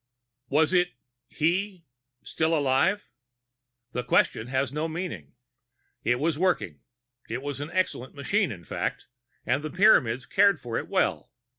Was 0.49 0.73
it 0.73 0.93
he? 1.27 1.85
still 2.23 2.57
alive? 2.57 3.11
The 3.91 4.03
question 4.03 4.47
has 4.47 4.73
no 4.73 4.87
meaning. 4.87 5.35
It 6.03 6.19
was 6.19 6.39
working. 6.39 6.79
It 7.29 7.43
was 7.43 7.61
an 7.61 7.69
excellent 7.69 8.15
machine, 8.15 8.51
in 8.51 8.63
fact, 8.63 9.05
and 9.45 9.61
the 9.61 9.69
Pyramids 9.69 10.25
cared 10.25 10.59
for 10.59 10.75
it 10.79 10.87
well. 10.87 11.29